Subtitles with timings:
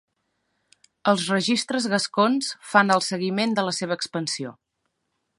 [1.11, 4.55] Els "registres gascons" fan el seguiment de la seva expansió.